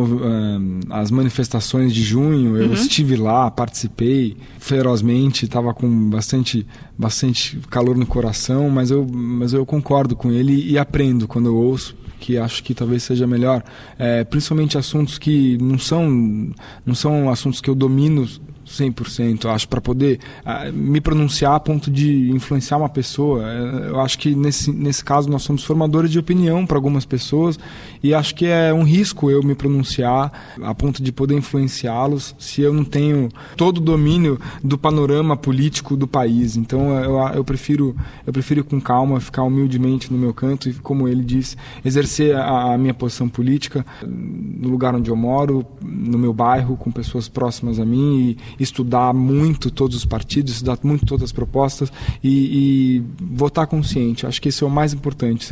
[0.90, 2.72] as manifestações de junho, eu uhum.
[2.72, 6.66] estive lá, participei ferozmente, estava com bastante,
[6.98, 11.56] bastante calor no coração, mas eu, mas eu concordo com ele e aprendo quando eu
[11.56, 13.62] ouço que acho que talvez seja melhor,
[13.96, 16.52] é, principalmente assuntos que não são,
[16.84, 18.28] não são assuntos que eu domino
[18.68, 23.42] 100%, acho, para poder uh, me pronunciar a ponto de influenciar uma pessoa.
[23.44, 27.58] Eh, eu acho que nesse, nesse caso nós somos formadores de opinião para algumas pessoas
[28.02, 32.62] e acho que é um risco eu me pronunciar a ponto de poder influenciá-los se
[32.62, 36.56] eu não tenho todo o domínio do panorama político do país.
[36.56, 41.08] Então eu, eu prefiro eu prefiro com calma ficar humildemente no meu canto e, como
[41.08, 46.32] ele disse, exercer a, a minha posição política no lugar onde eu moro, no meu
[46.32, 51.24] bairro, com pessoas próximas a mim e, estudar muito todos os partidos, estudar muito todas
[51.24, 51.92] as propostas
[52.22, 54.26] e, e votar consciente.
[54.26, 55.44] Acho que esse é o mais importante.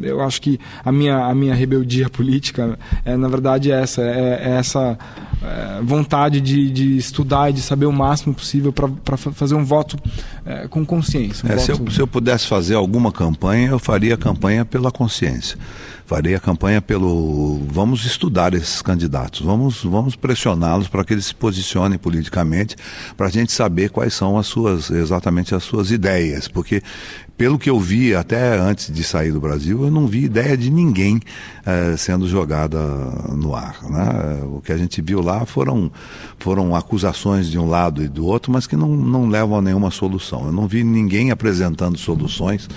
[0.00, 4.40] Eu acho que a minha, a minha rebeldia política é, na verdade, é essa: é,
[4.42, 4.98] é essa
[5.42, 9.96] é, vontade de, de estudar e de saber o máximo possível para fazer um voto
[10.44, 11.46] é, com consciência.
[11.46, 11.64] Um é, voto...
[11.64, 15.58] se, eu, se eu pudesse fazer alguma campanha, eu faria campanha pela consciência
[16.10, 21.34] farei a campanha pelo vamos estudar esses candidatos, vamos, vamos pressioná-los para que eles se
[21.36, 22.74] posicionem politicamente,
[23.16, 26.82] para a gente saber quais são as suas, exatamente as suas ideias, porque
[27.40, 30.70] pelo que eu vi até antes de sair do Brasil, eu não vi ideia de
[30.70, 31.18] ninguém
[31.64, 32.78] eh, sendo jogada
[33.34, 33.78] no ar.
[33.88, 34.42] Né?
[34.44, 35.90] O que a gente viu lá foram,
[36.38, 39.90] foram acusações de um lado e do outro, mas que não, não levam a nenhuma
[39.90, 40.44] solução.
[40.44, 42.68] Eu não vi ninguém apresentando soluções.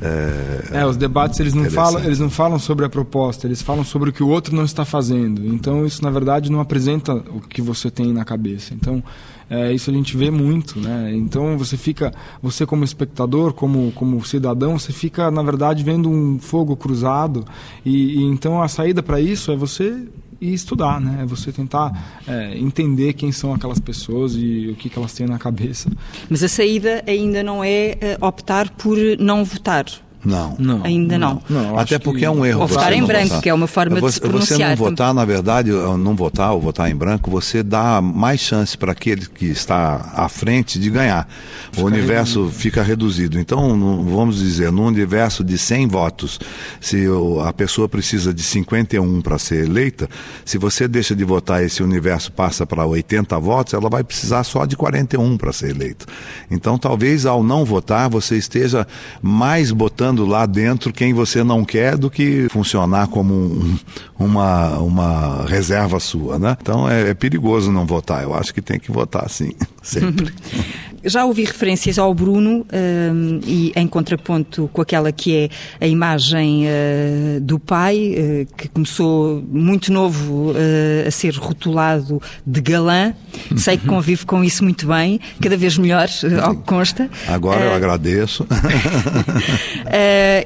[0.00, 3.84] É, é os debates eles não, falam, eles não falam sobre a proposta, eles falam
[3.84, 5.46] sobre o que o outro não está fazendo.
[5.46, 8.72] Então isso, na verdade, não apresenta o que você tem na cabeça.
[8.72, 9.04] Então
[9.48, 11.12] é, isso a gente vê muito, né?
[11.14, 16.38] Então você fica, você como espectador, como, como cidadão, você fica na verdade vendo um
[16.38, 17.44] fogo cruzado
[17.84, 20.06] e, e então a saída para isso é você
[20.40, 21.20] estudar, né?
[21.22, 25.26] É você tentar é, entender quem são aquelas pessoas e o que, que elas têm
[25.26, 25.90] na cabeça.
[26.28, 29.86] Mas a saída ainda não é, é optar por não votar
[30.24, 30.56] não.
[30.58, 31.42] não Ainda não.
[31.48, 31.62] não.
[31.62, 32.62] não Até porque é um erro.
[32.62, 33.42] Ou votar em branco, votar.
[33.42, 34.58] que é uma forma você, de se pronunciar.
[34.58, 38.76] Você não votar, na verdade, não votar ou votar em branco, você dá mais chance
[38.76, 41.28] para aquele que está à frente de ganhar.
[41.70, 42.60] Fica o universo reduzido.
[42.60, 43.38] fica reduzido.
[43.38, 43.68] Então,
[44.04, 46.40] vamos dizer, num universo de 100 votos,
[46.80, 47.06] se
[47.44, 50.08] a pessoa precisa de 51 para ser eleita,
[50.44, 54.64] se você deixa de votar esse universo passa para 80 votos, ela vai precisar só
[54.64, 56.06] de 41 para ser eleita.
[56.50, 58.86] Então, talvez ao não votar, você esteja
[59.22, 63.78] mais botando lá dentro quem você não quer do que funcionar como um,
[64.18, 66.56] uma, uma reserva sua, né?
[66.60, 68.22] Então é, é, perigoso não votar.
[68.22, 69.52] Eu acho que tem que votar sim,
[69.82, 70.32] sempre.
[71.06, 75.48] Já ouvi referências ao Bruno um, e em contraponto com aquela que é
[75.80, 82.60] a imagem uh, do pai, uh, que começou muito novo uh, a ser rotulado de
[82.60, 83.14] galã.
[83.56, 86.08] Sei que convive com isso muito bem, cada vez melhor,
[86.42, 87.08] ao que consta.
[87.28, 88.44] Agora eu agradeço.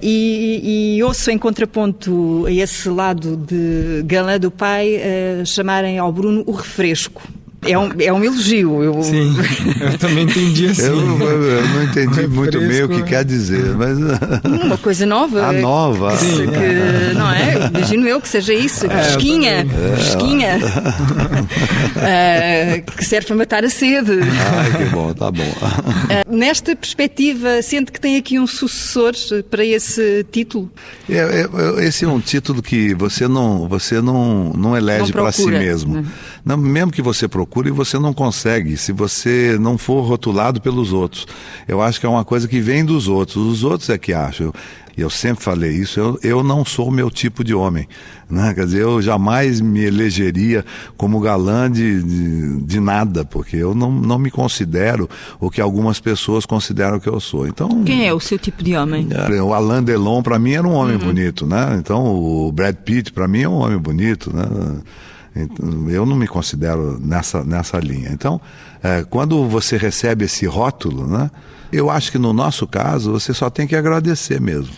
[0.03, 5.01] e, e ouço em contraponto a esse lado de galã do pai
[5.45, 7.23] chamarem ao Bruno o refresco
[7.63, 8.83] é um, é um elogio.
[8.83, 9.03] Eu...
[9.03, 9.37] Sim,
[9.81, 10.87] eu também entendi assim.
[10.87, 13.99] Eu, eu não entendi muito bem o que quer dizer, mas...
[14.45, 15.47] Uma coisa nova.
[15.47, 16.17] A nova.
[16.17, 16.47] Que, Sim.
[16.47, 17.67] que, não é?
[17.67, 18.87] Imagino eu que seja isso.
[18.87, 19.67] É, fresquinha.
[19.67, 20.59] É, fresquinha.
[21.97, 24.21] uh, que serve para matar a sede.
[24.23, 25.43] Ah, que bom, tá bom.
[25.43, 29.13] Uh, nesta perspectiva, sente que tem aqui um sucessor
[29.51, 30.71] para esse título?
[31.09, 35.47] É, é, esse é um título que você não, você não, não elege para si
[35.47, 35.97] mesmo.
[35.97, 36.07] Uhum.
[36.43, 40.61] Não, mesmo que você procure procura e você não consegue se você não for rotulado
[40.61, 41.27] pelos outros.
[41.67, 43.37] Eu acho que é uma coisa que vem dos outros.
[43.37, 44.53] Os outros é que acham.
[44.97, 47.89] E eu sempre falei isso, eu, eu não sou o meu tipo de homem.
[48.29, 48.53] Né?
[48.55, 50.65] Quer dizer, eu jamais me elegeria
[50.97, 55.09] como galã de, de, de, nada, porque eu não, não me considero
[55.41, 57.47] o que algumas pessoas consideram que eu sou.
[57.47, 59.09] Então, Quem é o seu tipo de homem?
[59.11, 61.05] É, o Alain Delon, para mim, era um homem uhum.
[61.05, 61.47] bonito.
[61.47, 61.77] Né?
[61.79, 64.35] Então, o Brad Pitt, para mim, é um homem bonito.
[64.35, 64.45] Né?
[65.43, 68.11] Então, eu não me considero nessa, nessa linha.
[68.13, 68.41] Então,
[68.83, 71.31] é, quando você recebe esse rótulo, né,
[71.73, 74.73] eu acho que no nosso caso você só tem que agradecer mesmo.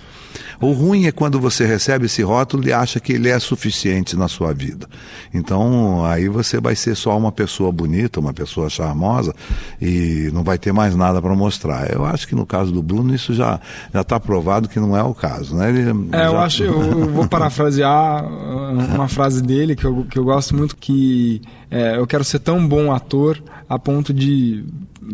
[0.63, 4.29] O ruim é quando você recebe esse rótulo e acha que ele é suficiente na
[4.29, 4.87] sua vida.
[5.35, 9.35] Então, aí você vai ser só uma pessoa bonita, uma pessoa charmosa
[9.81, 11.93] e não vai ter mais nada para mostrar.
[11.93, 13.59] Eu acho que no caso do Bruno isso já
[13.93, 15.69] já está provado que não é o caso, né?
[15.69, 15.81] Ele
[16.13, 16.25] é, já...
[16.27, 21.43] eu acho, eu vou parafrasear uma frase dele que eu, que eu gosto muito que
[21.71, 24.65] é, eu quero ser tão bom ator a ponto de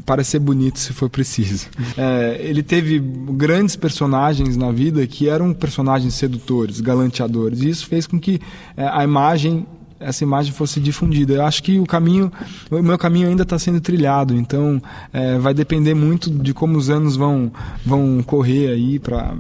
[0.04, 1.68] parecer bonito se for preciso.
[1.96, 8.06] É, ele teve grandes personagens na vida que eram personagens sedutores, galanteadores, e isso fez
[8.06, 8.40] com que
[8.76, 9.66] é, a imagem
[10.00, 11.34] essa imagem fosse difundida.
[11.34, 12.30] Eu acho que o caminho,
[12.70, 14.80] o meu caminho ainda está sendo trilhado, então
[15.12, 17.50] é, vai depender muito de como os anos vão,
[17.84, 19.34] vão correr aí para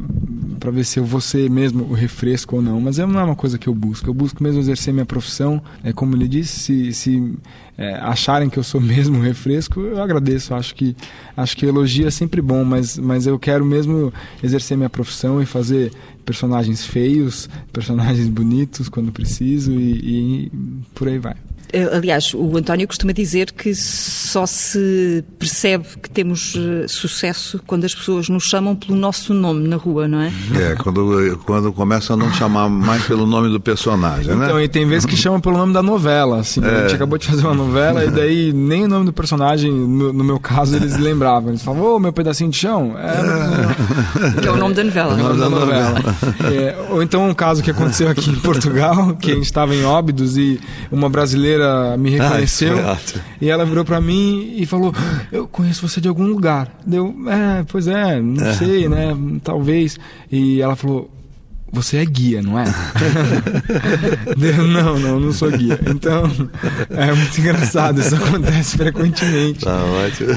[0.58, 2.80] para ver se eu vou ser mesmo o refresco ou não.
[2.80, 4.08] Mas não é uma coisa que eu busco.
[4.08, 5.62] Eu busco mesmo exercer minha profissão.
[5.84, 7.32] É como ele disse, se, se
[7.78, 10.52] é, acharem que eu sou mesmo refresco, eu agradeço.
[10.54, 10.96] Acho que
[11.36, 14.12] acho que elogio é sempre bom, mas, mas eu quero mesmo
[14.42, 15.92] exercer minha profissão e fazer
[16.26, 20.52] personagens feios, personagens bonitos quando preciso e, e
[20.94, 21.36] por aí vai.
[21.72, 27.84] Eh, aliás, o António costuma dizer que só se percebe que temos eh, sucesso quando
[27.84, 30.32] as pessoas nos chamam pelo nosso nome na rua, não é?
[30.54, 34.46] É, quando, quando começam a não chamar mais pelo nome do personagem, né?
[34.46, 36.64] Então, e tem vezes que chamam pelo nome da novela, assim.
[36.64, 36.68] É.
[36.68, 40.12] A gente acabou de fazer uma novela e daí nem o nome do personagem, no,
[40.12, 41.50] no meu caso, eles lembravam.
[41.50, 42.94] Eles falavam, ô, oh, meu pedacinho de chão?
[42.98, 44.40] É, é.
[44.40, 45.12] Que é o nome da novela.
[45.12, 45.98] É o nome da novela.
[46.50, 49.84] É, ou então um caso que aconteceu aqui em Portugal, que a gente estava em
[49.84, 51.57] Óbidos e uma brasileira
[51.98, 52.98] me reconheceu ah,
[53.40, 54.94] e ela virou para mim e falou:
[55.30, 56.68] Eu conheço você de algum lugar.
[56.86, 58.54] Deu, é, pois é, não é.
[58.54, 59.16] sei, né?
[59.42, 59.98] Talvez.
[60.30, 61.10] E ela falou:
[61.70, 62.64] você é guia, não é?
[64.36, 65.78] não, não, não sou guia.
[65.86, 66.24] Então,
[66.90, 69.64] é muito engraçado, isso acontece frequentemente.
[69.64, 70.30] Tá ótimo.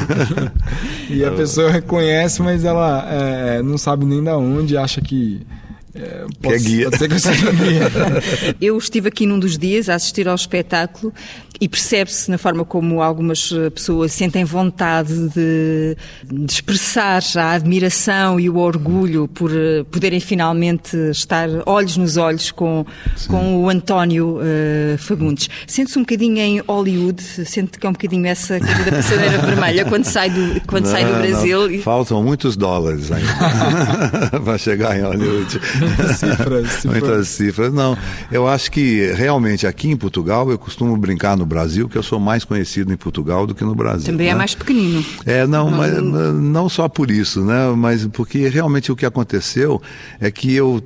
[1.09, 5.45] e a pessoa reconhece, mas ela é, não sabe nem da onde, acha que
[5.93, 6.83] é, posso, que é guia.
[6.85, 7.91] Pode ser que eu seja guia.
[8.61, 11.13] eu estive aqui num dos dias a assistir ao espetáculo
[11.61, 18.39] e percebe-se na forma como algumas eh, pessoas sentem vontade de, de, expressar a admiração
[18.39, 22.83] e o orgulho por eh, poderem finalmente estar olhos nos olhos com,
[23.27, 25.49] com o António uh, Fagundes.
[25.67, 29.85] Sente-se um bocadinho em Hollywood, sente que é um bocadinho essa coisa da passadeira vermelha
[29.85, 31.69] quando sai do, quando não, sai do Brasil.
[31.69, 31.79] Não.
[31.81, 35.61] Faltam muitos dólares ainda para chegar em Hollywood.
[35.81, 36.85] Muitas cifras.
[36.85, 37.73] Muitas cifras.
[37.73, 37.97] Não,
[38.31, 42.19] eu acho que realmente aqui em Portugal eu costumo brincar no Brasil, que eu sou
[42.19, 44.05] mais conhecido em Portugal do que no Brasil.
[44.05, 44.35] Também é né?
[44.35, 45.03] é mais pequenino.
[45.25, 47.73] É, não, não, mas, não só por isso, né?
[47.75, 49.81] Mas porque realmente o que aconteceu
[50.19, 50.81] é que eu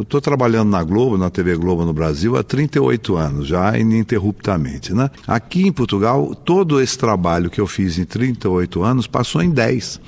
[0.00, 5.10] estou trabalhando na Globo, na TV Globo no Brasil, há 38 anos, já ininterruptamente, né?
[5.26, 10.00] Aqui em Portugal, todo esse trabalho que eu fiz em 38 anos passou em 10.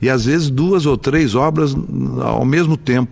[0.00, 1.76] E às vezes duas ou três obras
[2.22, 3.07] ao mesmo tempo.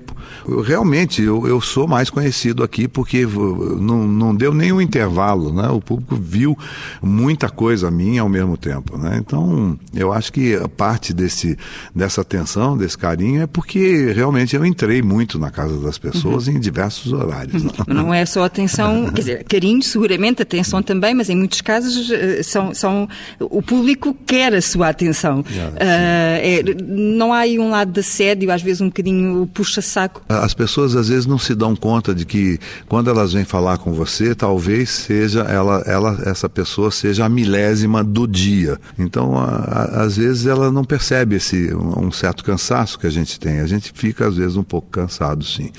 [0.49, 5.69] Eu, realmente, eu, eu sou mais conhecido aqui porque não, não deu nenhum intervalo, né?
[5.69, 6.57] O público viu
[7.03, 9.19] muita coisa minha ao mesmo tempo, né?
[9.19, 11.59] Então, eu acho que parte desse,
[11.95, 16.55] dessa atenção, desse carinho, é porque realmente eu entrei muito na casa das pessoas uhum.
[16.55, 17.63] em diversos horários.
[17.63, 17.71] Né?
[17.87, 22.43] Não é só atenção, quer dizer, carinho, seguramente, atenção também, mas em muitos casos eh,
[22.43, 23.09] são, são
[23.41, 25.41] o público quer a sua atenção.
[25.41, 25.45] uh,
[25.81, 29.49] é, não há aí um lado de assédio, às vezes um bocadinho
[29.87, 33.79] puxa-saco as pessoas às vezes não se dão conta de que quando elas vêm falar
[33.79, 38.79] com você, talvez seja ela, ela essa pessoa seja a milésima do dia.
[38.99, 43.11] Então, a, a, às vezes ela não percebe esse um, um, certo cansaço que a
[43.11, 43.61] gente tem.
[43.61, 45.71] A gente fica às vezes um pouco cansado, sim.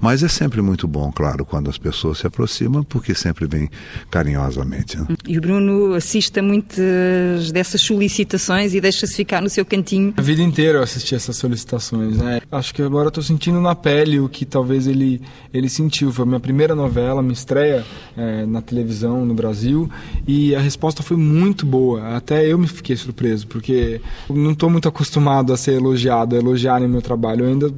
[0.00, 3.68] Mas é sempre muito bom, claro, quando as pessoas se aproximam, porque sempre vem
[4.10, 4.98] carinhosamente.
[4.98, 5.06] Né?
[5.26, 10.14] E o Bruno assiste a muitas dessas solicitações e deixa-se ficar no seu cantinho.
[10.16, 12.40] A vida inteira eu assisti essas solicitações, né?
[12.50, 15.20] Acho que agora estou sentindo na pele o que talvez ele,
[15.52, 16.12] ele sentiu.
[16.12, 17.84] Foi a minha primeira novela, minha estreia
[18.16, 19.90] é, na televisão no Brasil
[20.26, 22.16] e a resposta foi muito boa.
[22.16, 26.88] Até eu me fiquei surpreso, porque não estou muito acostumado a ser elogiado, a elogiarem
[26.88, 27.68] meu trabalho ainda.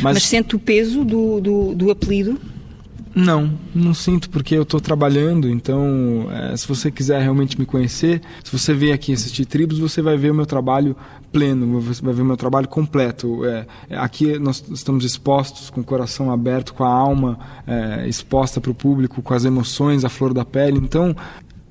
[0.00, 2.38] Mas, mas sente o peso do, do, do apelido?
[3.14, 5.48] Não, não sinto porque eu estou trabalhando.
[5.48, 10.00] Então, é, se você quiser realmente me conhecer, se você vier aqui assistir Tribos, você
[10.00, 10.96] vai ver o meu trabalho
[11.32, 13.44] pleno, você vai ver meu trabalho completo.
[13.44, 18.60] É, é aqui nós estamos expostos, com o coração aberto, com a alma é, exposta
[18.60, 20.78] para o público, com as emoções, a flor da pele.
[20.78, 21.14] Então,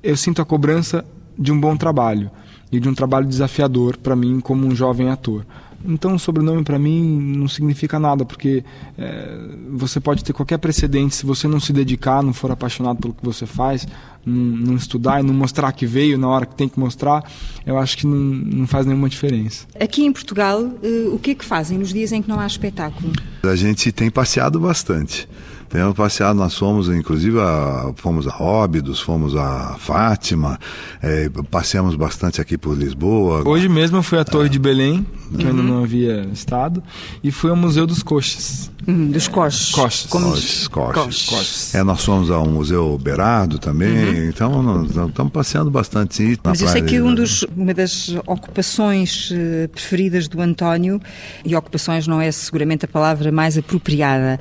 [0.02, 1.04] eu sinto a cobrança
[1.38, 2.30] de um bom trabalho
[2.72, 5.44] e de um trabalho desafiador para mim como um jovem ator.
[5.84, 8.62] Então, o sobrenome para mim não significa nada, porque
[8.98, 9.38] é,
[9.70, 13.24] você pode ter qualquer precedente, se você não se dedicar, não for apaixonado pelo que
[13.24, 13.86] você faz,
[14.24, 17.24] não, não estudar e não mostrar que veio na hora que tem que mostrar,
[17.64, 19.66] eu acho que não, não faz nenhuma diferença.
[19.78, 22.46] Aqui em Portugal, uh, o que é que fazem nos dias em que não há
[22.46, 23.12] espetáculo?
[23.42, 25.28] A gente tem passeado bastante.
[25.70, 30.58] Temos passeado, nós fomos, inclusive, a, fomos a Óbidos, fomos a Fátima,
[31.00, 33.48] é, passeamos bastante aqui por Lisboa.
[33.48, 34.48] Hoje mesmo eu fui à Torre é.
[34.48, 35.50] de Belém, que uhum.
[35.50, 36.82] ainda não havia estado,
[37.22, 38.68] e fui ao Museu dos Coxas.
[38.86, 39.70] Uhum, dos coches.
[39.72, 40.06] Coches.
[40.08, 41.26] Como coches, coches.
[41.26, 41.74] coches.
[41.74, 44.28] É, nós fomos ao Museu Berardo também, uhum.
[44.28, 46.38] então nós, nós, estamos passeando bastante.
[46.42, 51.00] Mas eu sei que um dos, uma das ocupações uh, preferidas do António,
[51.44, 54.38] e ocupações não é seguramente a palavra mais apropriada,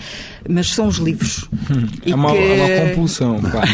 [0.47, 1.49] mas são os livros.
[2.05, 2.37] é, uma, que...
[2.37, 3.73] é uma compulsão, quase.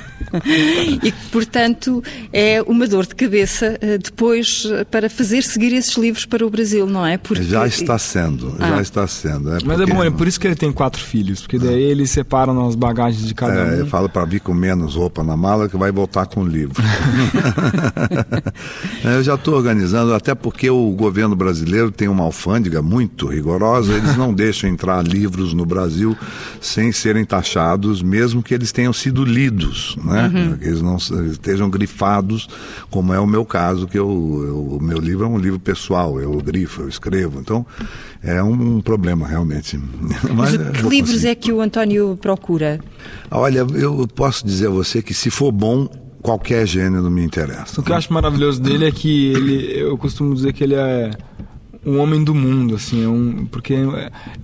[1.02, 2.02] e que, portanto,
[2.32, 6.50] é uma dor de cabeça uh, depois uh, para fazer seguir esses livros para o
[6.50, 7.18] Brasil, não é?
[7.18, 7.42] Porque...
[7.42, 8.68] Já está sendo, ah.
[8.68, 9.54] já está sendo.
[9.54, 11.90] É Mas é bom, é por isso que ele tem quatro filhos, porque daí ah.
[11.90, 13.78] eles separam as bagagens de cada é, um.
[13.80, 16.82] Eu falo para vir com menos roupa na mala que vai voltar com o livro.
[19.04, 24.16] eu já estou organizando, até porque o governo brasileiro tem uma alfândega muito rigorosa, eles
[24.16, 26.16] não deixam entrar livros no Brasil
[26.60, 29.96] sem serem taxados, mesmo que eles tenham sido lidos.
[30.04, 30.09] Né?
[30.10, 30.30] Né?
[30.34, 30.56] Uhum.
[30.56, 32.48] Que eles não estejam grifados,
[32.90, 34.08] como é o meu caso, que eu,
[34.46, 37.40] eu, o meu livro é um livro pessoal, eu grifo, eu escrevo.
[37.40, 37.64] Então,
[38.22, 39.78] é um problema realmente.
[40.34, 41.28] Mas, Mas que livros conseguir.
[41.28, 42.80] é que o António procura?
[43.30, 45.88] Olha, eu posso dizer a você que se for bom,
[46.22, 47.80] qualquer gênero me interessa.
[47.80, 51.10] O que eu acho maravilhoso dele é que ele, eu costumo dizer que ele é
[51.84, 53.74] um homem do mundo, assim, é um, porque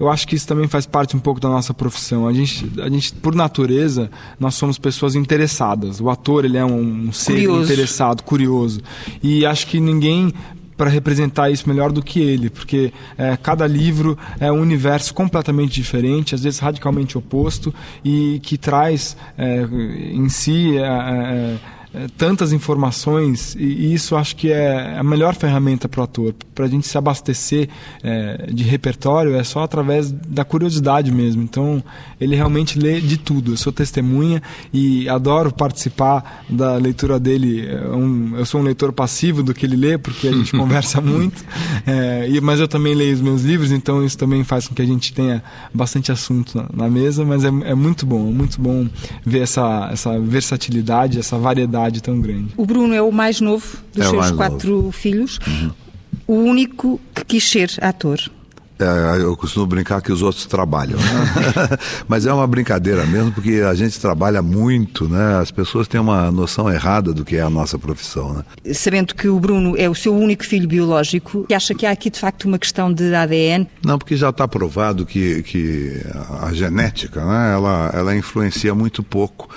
[0.01, 2.27] eu acho que isso também faz parte um pouco da nossa profissão.
[2.27, 4.11] A gente, a gente por natureza,
[4.41, 6.01] nós somos pessoas interessadas.
[6.01, 7.65] O ator ele é um, um ser curioso.
[7.65, 8.81] interessado, curioso,
[9.23, 10.33] e acho que ninguém
[10.77, 15.73] para representar isso melhor do que ele, porque é, cada livro é um universo completamente
[15.75, 17.75] diferente, às vezes radicalmente oposto,
[18.05, 19.63] e que traz é,
[20.13, 20.77] em si.
[20.77, 20.87] É, é
[21.37, 21.76] é,
[22.17, 26.35] tantas informações e isso acho que é a melhor ferramenta para o ator.
[26.55, 27.69] Para a gente se abastecer
[28.03, 31.43] é, de repertório é só através da curiosidade mesmo.
[31.43, 31.83] Então
[32.21, 33.53] ele realmente lê de tudo.
[33.53, 34.43] Eu sou testemunha
[34.73, 37.67] e adoro participar da leitura dele.
[37.67, 37.87] É
[38.39, 41.45] eu sou um leitor passivo do que ele lê porque a gente conversa muito.
[41.87, 44.87] É, mas eu também leio os meus livros, então isso também faz com que a
[44.87, 45.43] gente tenha
[45.73, 47.25] bastante assunto na, na mesa.
[47.25, 48.87] Mas é, é muito bom, é muito bom
[49.25, 52.53] ver essa, essa versatilidade, essa variedade tão grande.
[52.57, 54.93] O Bruno é o mais novo dos é seus quatro novo.
[54.93, 55.71] filhos, uhum.
[56.27, 58.21] o único que quis ser ator.
[58.79, 61.79] É, eu costumo brincar que os outros trabalham, né?
[62.07, 65.39] mas é uma brincadeira mesmo, porque a gente trabalha muito, né?
[65.39, 68.45] As pessoas têm uma noção errada do que é a nossa profissão, né?
[68.75, 72.21] Sabendo que o Bruno é o seu único filho biológico, acha que há aqui de
[72.21, 73.67] facto uma questão de ADN?
[73.83, 75.99] Não, porque já está provado que, que
[76.43, 77.55] a genética, né?
[77.55, 79.49] Ela, ela influencia muito pouco.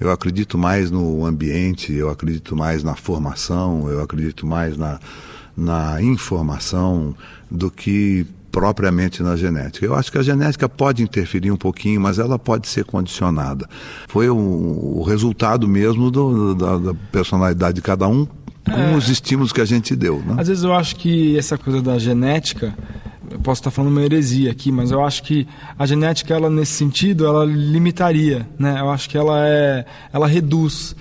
[0.00, 5.00] Eu acredito mais no ambiente, eu acredito mais na formação, eu acredito mais na,
[5.56, 7.14] na informação
[7.50, 9.84] do que propriamente na genética.
[9.84, 13.68] Eu acho que a genética pode interferir um pouquinho, mas ela pode ser condicionada.
[14.08, 18.26] Foi o, o resultado mesmo do, da, da, personalidade de cada um
[18.64, 20.22] com é, os estímulos que a gente deu.
[20.24, 20.36] Né?
[20.38, 22.74] Às vezes eu acho que essa coisa da genética
[23.30, 25.46] eu posso estar falando uma heresia aqui, mas eu acho que
[25.78, 28.80] a genética, ela nesse sentido, ela limitaria, né?
[28.80, 30.94] Eu acho que ela é, ela reduz.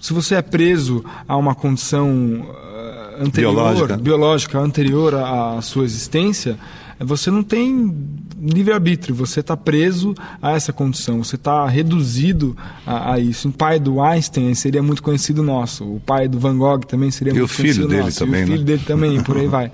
[0.00, 3.96] Se você é preso a uma condição uh, anterior, biológica.
[3.96, 6.58] biológica anterior à sua existência,
[7.04, 7.94] você não tem
[8.40, 12.56] livre-arbítrio, você está preso a essa condição, você está reduzido
[12.86, 13.48] a, a, isso.
[13.48, 17.32] O pai do Einstein seria muito conhecido nosso, o pai do Van Gogh também seria
[17.32, 18.02] e muito conhecido nosso.
[18.02, 18.64] Dele também, e o filho né?
[18.64, 19.72] dele também, por aí vai.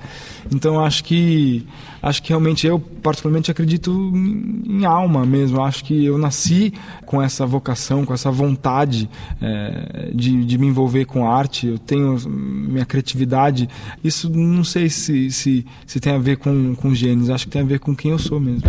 [0.52, 1.66] Então acho que
[2.02, 3.90] acho que realmente eu particularmente acredito
[4.66, 5.60] em alma mesmo.
[5.62, 6.72] Acho que eu nasci
[7.04, 9.08] com essa vocação, com essa vontade
[9.40, 11.66] é, de, de me envolver com arte.
[11.66, 13.68] Eu tenho minha criatividade.
[14.02, 17.30] Isso não sei se, se, se tem a ver com, com genes.
[17.30, 18.68] Acho que tem a ver com quem eu sou mesmo.